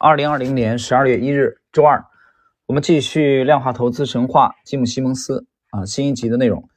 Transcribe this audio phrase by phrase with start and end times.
[0.00, 2.06] 二零二零年十二月一日，周二，
[2.66, 6.68] 我们继续量化投资神话吉姆·西蒙斯啊新一集的内容。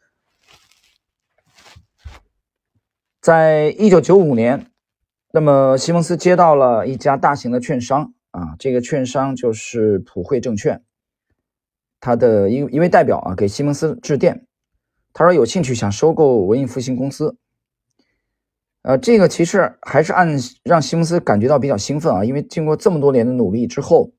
[3.21, 4.71] 在一九九五年，
[5.31, 10.83] 那么西蒙斯接到了一家大型的券商啊，这个券商就是普惠证券。
[11.99, 14.47] 他的一一位代表啊给西蒙斯致电，
[15.13, 17.37] 他说有兴趣想收购文艺复兴公司。
[18.83, 20.27] 呃，这个其实还是按
[20.63, 24.11] 让西蒙斯感觉到比较兴奋啊，因为经过这么多年的努力之后，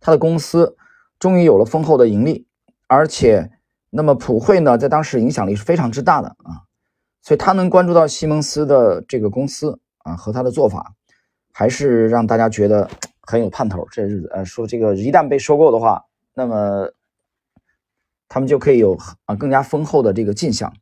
[0.00, 0.76] 他的公司
[1.20, 2.44] 终于有了丰厚的盈利，
[2.88, 3.52] 而且
[3.90, 6.66] 那么普惠呢，在当时影响力是非常之大的啊，
[7.22, 10.94] 所以他能关注到西蒙斯的这个公司啊和他的做法，
[11.52, 12.90] 还是让大家觉得
[13.20, 13.86] 很有盼头。
[13.92, 16.04] 这是呃说这个一旦被收购的话，
[16.34, 16.90] 那么
[18.28, 20.72] 他们就可以有啊更加丰厚的这个进项。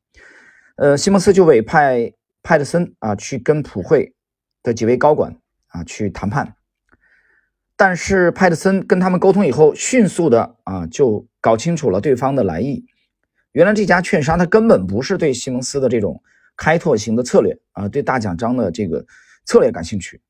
[0.77, 2.15] 呃，西蒙斯就委派。
[2.43, 4.15] 派特森啊，去跟普惠
[4.63, 5.37] 的几位高管
[5.69, 6.57] 啊去谈判，
[7.77, 12.87] 但是派特森跟他们沟通以后，迅速的啊就搞清楚了对方的来意。
[13.53, 16.23] 原来这家券商他根本不是对西蒙斯的这种
[16.57, 19.05] 开拓型的策略啊，对大奖章的这个
[19.45, 20.21] 策略感兴趣，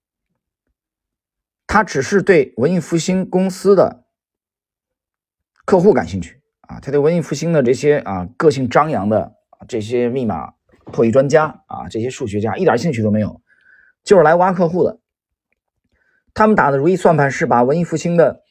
[1.67, 4.05] 他只是对文艺复兴公司的
[5.65, 9.37] 客户感兴趣啊，他对文艺复兴的这些啊个性张扬的
[9.69, 10.55] 这些密码。
[10.91, 13.41] 破译专家啊，这些数学家一点兴趣都没有，
[14.05, 15.01] 就是来挖客户的。
[16.35, 18.43] 他们打的如意算盘是把文艺复兴的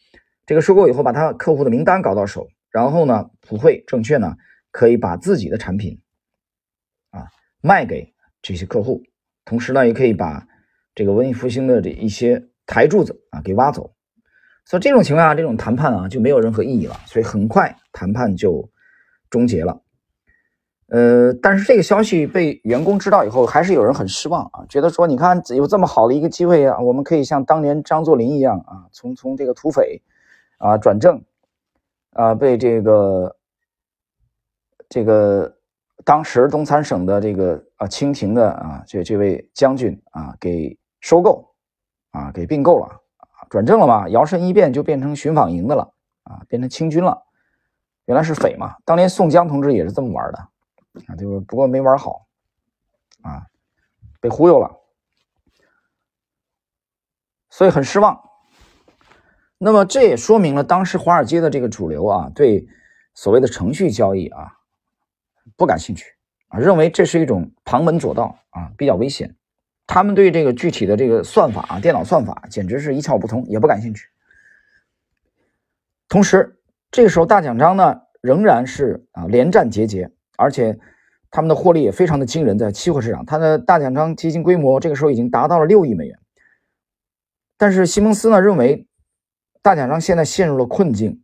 [0.45, 4.35] 这个收购以后，把他客户的名单搞到手，然后呢，普惠证券呢
[4.71, 6.01] 可以把自己的产品
[7.11, 7.27] 啊
[7.61, 9.03] 卖给这些客户，
[9.45, 10.47] 同时呢，也可以把
[10.95, 13.93] 这个文艺复兴的这一些台柱子啊给挖走。
[14.65, 16.99] 所以这种情况下，这种谈判啊就没有任何意义了。
[17.05, 18.69] 所以很快谈判就
[19.29, 19.81] 终结了。
[20.91, 30.01] 呃，但是这个消息被员工知道以后，还是有人很失望啊，觉得说，你看有这么好的一个机会啊，我们可以像当年张作霖一样啊，从从这个土匪
[30.57, 31.23] 啊转正
[32.13, 33.35] 啊，被这个
[34.89, 35.57] 这个
[36.03, 41.53] 当时东三省的这个啊清廷的啊这这位将军啊给收购
[42.09, 47.21] 啊给并购了啊，转正了嘛，摇身一变就变成巡防营的了啊，变成清军了，
[48.05, 50.47] 原来是匪嘛，当年宋江同志也是这么玩的。
[51.07, 52.27] 啊，就是不过没玩好，
[53.21, 53.45] 啊，
[54.19, 54.79] 被忽悠了，
[57.49, 58.21] 所以很失望。
[59.57, 62.67] 那么这也说明了当时华尔街的这个主流啊，对
[63.13, 64.53] 所谓的程序交易啊
[65.57, 66.15] 不感兴趣
[66.47, 69.35] 啊，认为这是一种旁门左道啊，比较危险。
[69.85, 74.07] 他们对这个具体的这个算法啊，电脑算法简直是一窍不通，也不感兴趣。
[76.07, 76.61] 同时，
[76.91, 80.11] 这个时候大奖章呢仍然是啊连战节节。
[80.39, 80.79] 而且
[81.29, 86.17] 他们的获利也非常的惊人，在期货市场，它的大奖章基金规模这个时候已经达到了六亿美元。
[87.57, 88.87] 但是西蒙斯呢认为，
[89.61, 91.21] 大奖章现在陷入了困境，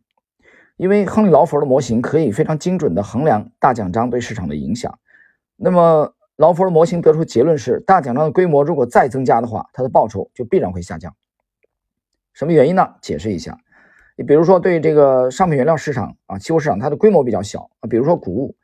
[0.76, 4.98] 因为亨利劳佛的模型可以非常精准的衡量大奖章对市场的影响。
[5.56, 11.16] 那么劳佛的模型得出结论是，大奖章的规模如果再增加的话，它的报酬就必然会下降。
[12.34, 12.86] 什么原因呢？
[13.00, 13.58] 解释一下，
[14.14, 18.54] 你比如说对这个商品原料市场啊，期货市场它的规模比较小啊，比如说谷物。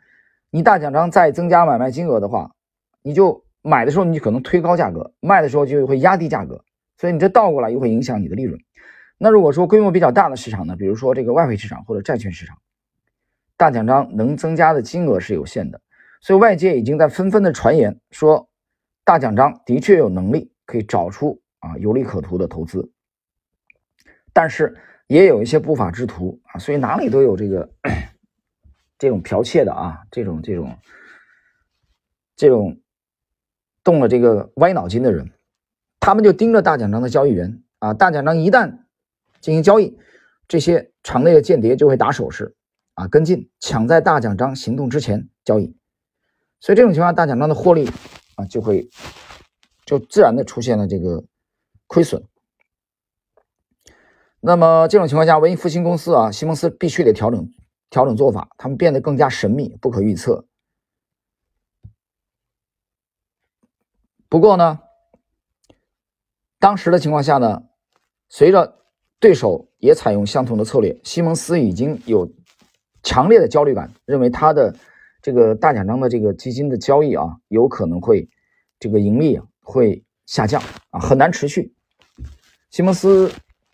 [0.54, 2.54] 你大奖章再增加买卖金额的话，
[3.00, 6.62] 你就买的时候你可能推高价格，卖的时候就会压低价格，
[6.98, 8.60] 所以你这倒过来又会影响你的利润。
[9.16, 12.58] 那如果说规模比较大的市场呢，比如说这个外汇市场或者债券市场，
[13.56, 15.80] 大奖章能增加的金额是有限的，
[16.20, 18.46] 所以外界已经在纷纷的传言说，
[19.04, 22.92] 大奖章的确有能力可以找出啊有利可图的投资，
[24.34, 24.76] 但是
[25.06, 27.70] 也有一些不法之徒啊，所以哪里都有这个。
[29.02, 30.78] 这种剽窃的啊，这种这种
[32.36, 32.80] 这种
[33.82, 35.32] 动了这个歪脑筋的人，
[35.98, 38.84] 他们就盯着大奖章的交易员啊，大奖章一旦
[39.41, 39.98] 进行交易，
[40.46, 42.54] 这些场内的间谍就会打手势
[42.94, 45.76] 啊，跟进，抢在大奖章行动之前交易，
[46.60, 47.91] 所以这种情况，大奖章的获利
[48.36, 48.88] 啊就会
[49.84, 51.24] 就自然的出现了这个
[51.88, 52.22] 亏损。
[54.38, 57.53] 那么这种情况下，文艺复兴公司啊，西蒙斯必须得调整。
[57.92, 60.47] 调整做法，他们变得更加神秘、不可预测。
[64.30, 64.80] 不过呢，
[66.59, 67.65] 当时的情况下呢，
[68.30, 68.78] 随着
[69.21, 72.33] 对手也采用相同的策略，西蒙斯已经有
[73.03, 74.74] 强烈的焦虑感，认为他的
[75.21, 78.27] 这个大奖章的这个基金的交易啊，有可能会
[78.78, 81.74] 这个盈利会下降啊，很难持续。
[82.71, 83.30] 西蒙斯。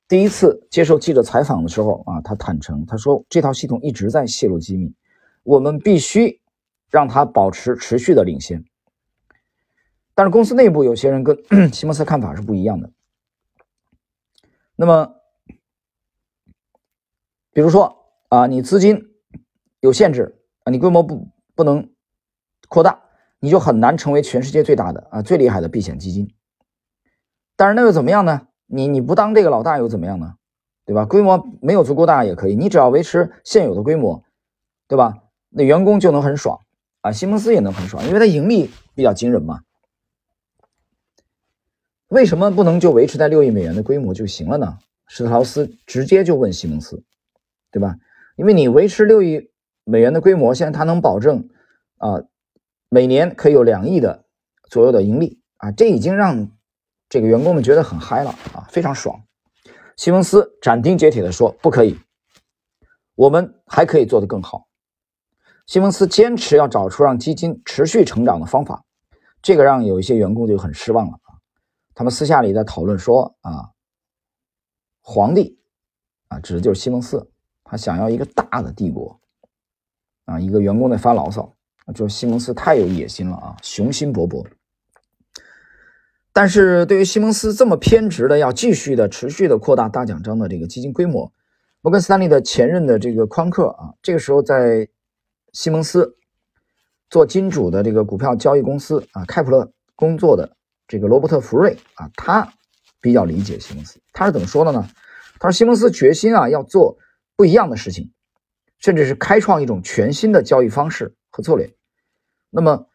[0.08, 4.94] 第一次接受记者采访的时候啊，他坦诚，他说这套系统一直在泄露机密，
[5.42, 6.40] 我们必须
[6.88, 8.64] 让它保持持续的领先。
[10.14, 11.36] 但是公司内部有些人跟
[11.70, 12.90] 西蒙斯看法是不一样的，
[14.74, 15.14] 那么，
[17.52, 19.10] 比如说啊，你资金
[19.80, 21.88] 有限制啊，你规模不不能
[22.68, 23.00] 扩大，
[23.40, 26.34] 你就很难成为全世界最大的啊最厉害的避险基金。
[27.56, 28.47] 但是那又怎么样呢？
[28.68, 30.34] 你你不当这个老大又怎么样呢？
[30.84, 31.04] 对吧？
[31.04, 34.22] 规模没有足够大也可以，你只要维持现有的规模，
[34.86, 35.18] 对吧？
[35.50, 36.60] 那员工就能很爽
[37.02, 39.60] 啊，西蒙斯也能很爽，因为他盈利比较惊人嘛。
[42.08, 44.78] 为什么不能就维持在六亿美元的规模就行了呢？
[45.06, 47.02] 施特劳斯直接就问西蒙斯，
[47.70, 47.96] 对吧？
[48.36, 49.50] 因为你维持六亿
[49.84, 51.48] 美元的规模，现在他能保证
[51.98, 52.22] 啊，
[52.88, 54.24] 每年可以有两亿的
[54.70, 56.50] 左右的盈利啊，这已经让
[57.08, 59.18] 这个员工们觉得很嗨了啊，非常爽。
[59.96, 61.98] 西蒙斯斩钉截铁地说：“不可以，
[63.14, 64.68] 我们还可以做得更好。”
[65.66, 68.84] 西蒙斯坚持要找出让基金持续成长的方法，
[69.42, 71.34] 这个让有一些员工就很失望了啊。
[71.94, 73.70] 他们私下里在讨论说：“啊，
[75.02, 75.58] 皇帝
[76.28, 77.30] 啊，指的就是西蒙斯，
[77.64, 79.18] 他想要一个大的帝国
[80.26, 81.52] 啊。”一个员工在发牢骚，
[81.94, 84.46] 就是西蒙斯太有野心了啊，雄心勃勃。
[86.38, 91.32] 但是对于西蒙斯这么偏执的要继续的持续的扩大大奖章的这个基金规模，
[91.80, 94.88] 摩根斯坦利的前任的这个宽克啊，这个时候在
[95.52, 96.14] 西蒙斯
[97.10, 100.54] 做金主的这个股票交易公司啊开普勒工作的。
[100.86, 102.52] 这个罗伯特·福瑞啊，他
[103.00, 104.88] 比较理解西蒙斯，他是怎么说的呢？
[105.40, 106.98] 他说：“西蒙斯决心啊，要做
[107.34, 108.12] 不一样的事情，
[108.78, 111.74] 甚至是开创一种全新的交易方式和策略。
[112.48, 112.86] 那么，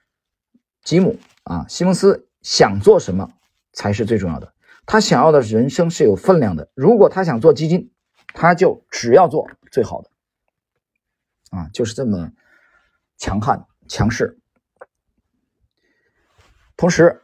[0.81, 3.31] 吉姆啊，西蒙斯想做什么
[3.71, 4.53] 才是最重要的？
[4.85, 6.69] 他想要的人生是有分量的。
[6.75, 7.91] 如果他想做基金，
[8.27, 10.11] 他就只要做最好的
[11.49, 12.31] 啊，就是这么
[13.17, 14.37] 强悍强势。
[16.77, 17.19] 同时。”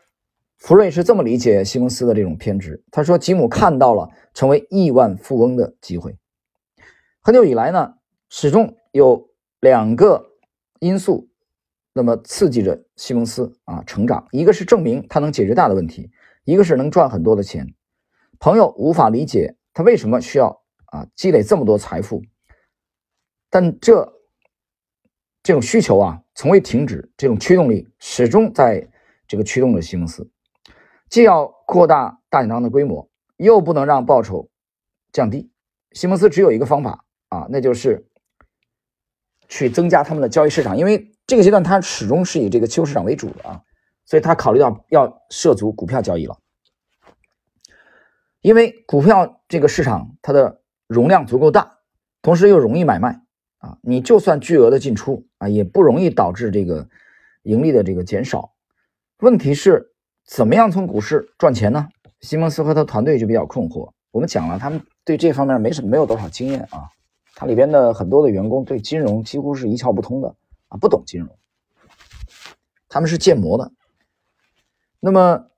[0.59, 2.83] 福瑞是这么理解西蒙斯的这种偏执。
[2.91, 6.17] 他说：“吉姆看到了成为亿万富翁的机会。
[7.21, 7.93] 很久以来呢，
[8.27, 9.29] 始终有
[9.61, 10.31] 两个
[10.81, 11.28] 因素，
[11.93, 14.27] 那么刺激着西蒙斯啊成长。
[14.31, 16.09] 一个是证明他能解决大的问题，
[16.43, 17.67] 一个是能赚很多的钱。
[18.39, 22.21] 朋友无法理解他为什么需要啊积累这么多财富，
[23.49, 24.21] 但这
[25.43, 28.87] 这种需求啊从未停止，这种驱动力始终在
[29.27, 30.29] 这个驱动着西蒙斯。”
[31.09, 34.47] 既要扩大大奖章的规模，又不能让报酬
[35.11, 35.51] 降低。
[35.93, 38.05] 西蒙斯只有一个方法啊，那就是
[39.47, 40.77] 去增加他们的交易市场。
[40.77, 43.61] 因为这个阶段他始终是以这个期货市场为主的啊，
[44.03, 46.35] 所以他考虑到要涉足股票交易了。
[48.41, 51.77] 因为股票这个市场它的容量足够大，
[52.23, 53.21] 同时又容易买卖
[53.59, 56.89] 啊，你就算巨额的进出啊，也不容易导致这个
[57.43, 58.51] 盈利的这个减少。
[59.19, 59.93] 问题是。
[60.25, 61.89] 怎么样从股市赚钱呢？
[62.21, 63.89] 西蒙斯和他团队就比较困惑。
[64.11, 66.87] 我们讲了，他们对这方面没什么，没有多少经验啊。
[67.33, 70.35] 他里边的很多的员工对金融几乎是一窍不通的
[70.69, 71.37] 啊，不懂金融。
[72.87, 73.71] 他们是建模的。
[74.99, 75.49] 那么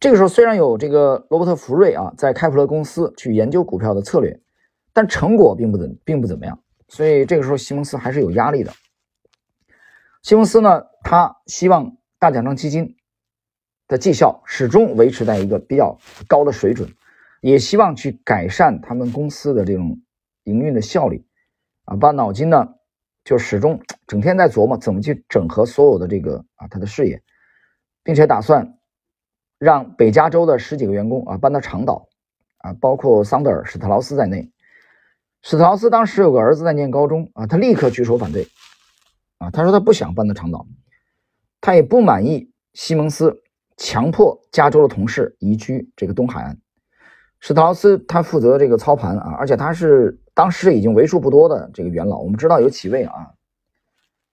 [0.00, 4.40] 这个时候，虽然有这个罗伯特·福瑞啊，在开普勒公司去研究股票的策略，
[4.92, 6.60] 但成果并不怎并不怎么样。
[6.88, 8.72] 所以这个时候，西蒙斯还是有压力的。
[10.22, 12.96] 西蒙斯呢，他希望大奖章基金。
[13.86, 16.88] 的绩效始终维持在一个比较高的水准，
[17.42, 20.00] 也希望去改善他们公司的这种
[20.44, 21.26] 营运的效率，
[21.84, 22.76] 啊，把脑筋呢
[23.24, 27.22] 就始终整天在琢磨怎么去整合所有的这个啊他的事业，
[28.02, 28.78] 并且打算
[29.58, 32.06] 让北加州的十几个员工啊搬到长岛，
[32.58, 34.52] 啊，包括桑德尔、史特劳斯在内。
[35.42, 38.46] 史特劳斯当时有个儿子在念高中啊，他立刻举手反对，
[39.38, 40.66] 啊，他说他不想搬到长岛，
[41.60, 43.40] 他也不满意西蒙斯。
[43.76, 46.56] 强迫加州的同事移居这个东海岸，
[47.40, 52.18] 史特劳斯他负责这个操盘啊，而且他是当时已经为数不多的这个元老。
[52.18, 53.32] 我们知道有几位啊，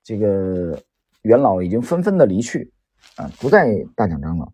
[0.03, 0.77] 这个
[1.21, 2.73] 元老已经纷纷的离去
[3.15, 4.51] 啊，不在大奖章了。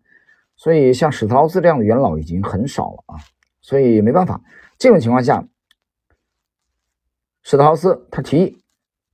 [0.56, 3.16] 所以像史特劳斯这样的元老已经很少了啊，
[3.60, 4.40] 所以没办法。
[4.76, 5.42] 这种情况下，
[7.42, 8.58] 史特劳斯他提议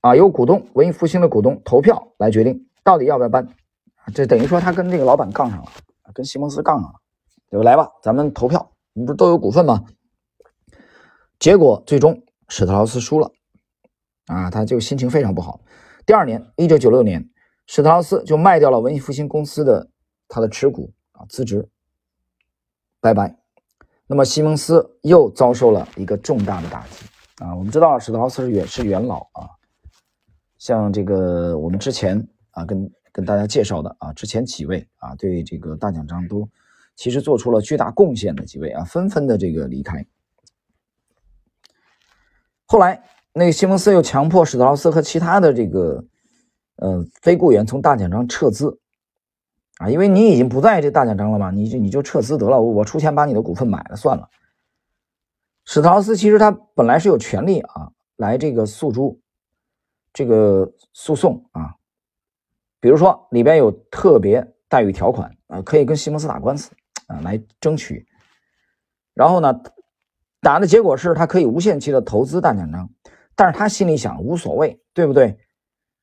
[0.00, 3.47] 啊，由股东文艺复兴的股东投票来决定到底要不要搬。
[4.12, 5.71] 这等于说他跟这个老板杠上了，
[6.12, 6.99] 跟西蒙斯杠上了，
[7.50, 9.85] 就来吧，咱们投票，你不是都有股份吗？
[11.38, 13.33] 结果最终史特劳斯输了，
[14.26, 15.61] 啊，他就心情非常不好。
[16.07, 17.29] 第二年，一九九六年，
[17.67, 19.91] 史特劳斯就卖掉了文艺复兴公司的
[20.29, 21.69] 他的持股啊，辞职，
[23.00, 23.37] 拜拜。
[24.07, 27.07] 那么西蒙斯又遭受了一个重大的打击
[27.38, 27.55] 啊。
[27.55, 29.49] 我们知道史特劳斯是元是元老啊，
[30.59, 32.91] 像这个我们之前啊跟。
[33.14, 36.49] 跟大家介绍的啊，之前几位啊，对这个大奖章都
[36.97, 40.05] 其实做出了巨大贡献的几位啊，纷纷的这个离开。
[42.66, 43.02] 后来，
[43.35, 46.02] 那个西蒙斯又强迫史特劳斯和其他的这个
[46.76, 48.80] 呃非雇员从大奖章撤资
[49.76, 54.28] 啊，因为你已经不在这大奖章了嘛，你就你就撤资得了，我出钱把你的股份买了算了。
[55.66, 59.21] 史特劳斯其实他本来是有权利啊来这个诉诸
[60.12, 61.75] 这个诉讼啊，
[62.80, 66.71] 比如说里边有特别待遇条款啊，可以跟西蒙斯打官司
[67.09, 68.06] 啊来争取，
[69.12, 69.61] 然后呢。
[70.44, 72.90] 打的结果是他可以无限期的投资大奖章，
[73.34, 75.38] 但是他心里想无所谓，对不对？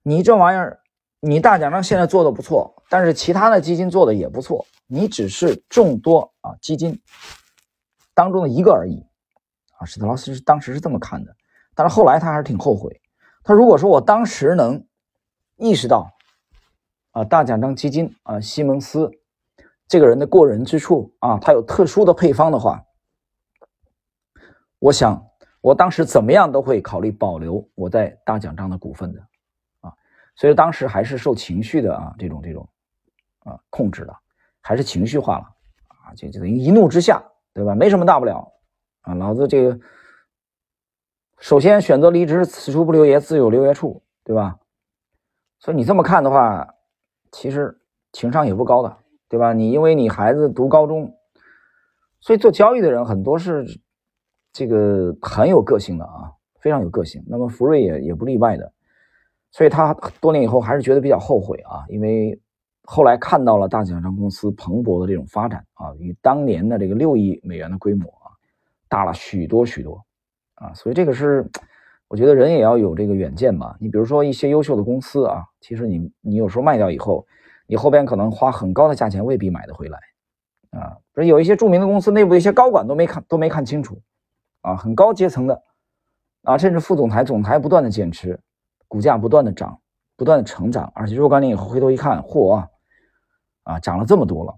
[0.02, 0.80] 你这玩意儿，
[1.20, 7.00] 你大奖章现在做的不错，但是其他的基金做的也不错，你只是众多啊基金
[8.16, 9.06] 当中的一个而已
[9.78, 9.86] 啊。
[9.86, 11.36] 史特劳斯是当时是这么看的，
[11.76, 13.00] 但是后来他还是挺后悔。
[13.44, 14.84] 他如果说我当时能
[15.58, 16.10] 意识到
[17.12, 19.12] 啊大奖章基金啊西蒙斯
[19.88, 22.84] 这个人的过人之处啊，他有特殊的配方的话。
[24.82, 25.24] 我想，
[25.62, 29.22] 我当时怎么样都会考虑保留我在大奖章的股份的，
[29.82, 29.94] 啊，
[30.36, 32.68] 所以当时还是受情绪的啊，这种这种
[33.44, 34.16] 啊控制的，
[34.60, 35.46] 还是情绪化了
[35.88, 37.24] 啊，就就等于一怒之下，
[37.54, 37.76] 对吧？
[37.76, 38.52] 没什么大不了
[39.02, 39.80] 啊，老子这个
[41.38, 44.58] 首先选择离职，此处不留爷，自有留爷处，对吧？
[45.60, 46.68] 所以你这么看的话，
[47.32, 47.80] 其实
[48.14, 48.98] 情商也不高的，
[49.30, 49.54] 对吧？
[49.54, 51.16] 你因为你孩子读高中，
[52.20, 53.64] 所以做交易的人很多是。
[54.54, 57.24] 这个很有个性的啊，非常有个性。
[57.28, 58.72] 那么福瑞也也不例外的，
[59.52, 62.40] 所以他多年以后还是觉得比较后悔啊，因为
[62.84, 68.32] 后来看到了大奖章公司蓬勃的这种发展啊，与当年的这个六亿美元的规模啊，
[68.90, 70.04] 大了许多许多
[70.56, 71.50] 啊，所以这个是
[72.08, 73.78] 我觉得人也要有这个远见吧。
[73.80, 77.26] 你比如说一些优秀的公司啊，其实你你有时候卖掉以后，
[77.68, 80.00] 你后边可能花很高的价钱未必买得回来
[80.72, 80.98] 啊。
[81.14, 84.02] 不是有一些著名的公司内部的一些高管都没看都没看清楚。
[84.62, 85.62] 啊，很高阶层的，
[86.44, 88.40] 啊，甚至副总裁、总裁不断的减持，
[88.88, 89.80] 股价不断的涨，
[90.16, 92.68] 不断的成长，而且若干年以后回头一看，嚯，
[93.64, 94.56] 啊，涨了这么多了。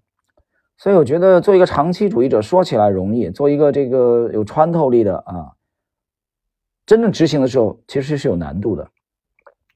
[0.77, 5.53] 所以我觉得做一个长期主义者说起来容易，做一个这个有穿透力的啊，
[6.85, 8.89] 真正执行的时候其实是有难度的。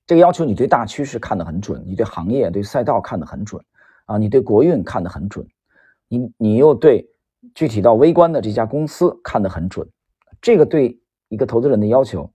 [0.06, 3.64] 这个要求你对大趋势看得很准，你对行业、对赛道看得很准，
[4.06, 5.48] 啊，你对国运看得很准，
[6.08, 7.10] 你你又对
[7.54, 9.88] 具体到微观的这家公司看得很准。
[10.42, 12.32] 这个对一个投资人的要求，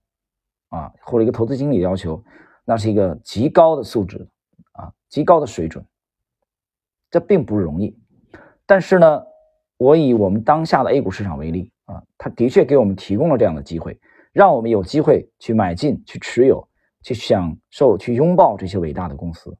[0.69, 2.23] 啊，或者一个投资经理的要求，
[2.65, 4.27] 那是一个极高的素质，
[4.73, 5.83] 啊，极高的水准。
[7.09, 7.95] 这并不容易，
[8.65, 9.23] 但是呢，
[9.77, 13.99] 我以我们当下的 A 股市场为例，啊，它的确给我们提供了这样的机会，
[14.31, 16.67] 让我们有机会去买进、去持有、
[17.03, 19.55] 去享受、去拥抱这些伟大的公司。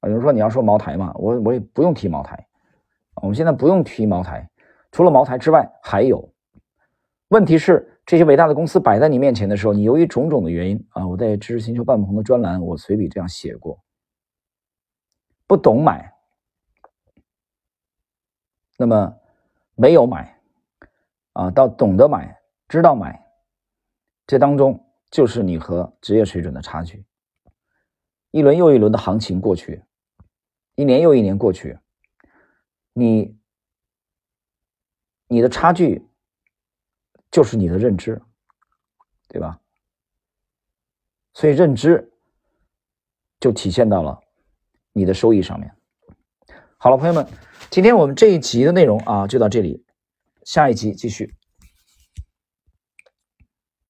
[0.00, 2.46] 啊，有人说你要说茅台嘛，我我也不用提茅台，
[3.16, 4.48] 我们现在不用提茅台，
[4.92, 6.32] 除了茅台之外还有。
[7.28, 13.78] 问题是这些伟大的公司摆在你面前的时候，你由于种种的原因啊，我在知识星球半不红的专栏，我随笔这样写过：
[15.46, 16.14] 不懂买，
[18.78, 19.14] 那么
[19.74, 20.40] 没有买
[21.34, 22.34] 啊，到懂得买、
[22.66, 23.22] 知道买，
[24.26, 27.04] 这当中就是你和职业水准的差距。
[28.30, 29.84] 一轮又一轮的行情过去，
[30.76, 31.78] 一年又一年过去，
[32.94, 33.38] 你
[35.26, 36.07] 你的差距。
[37.30, 38.20] 就是你的认知，
[39.28, 39.58] 对吧？
[41.34, 42.12] 所以认知
[43.38, 44.18] 就体现到了
[44.92, 45.72] 你的收益上面。
[46.78, 47.26] 好了，朋友们，
[47.70, 49.84] 今天我们这一集的内容啊就到这里，
[50.44, 51.34] 下一集继续。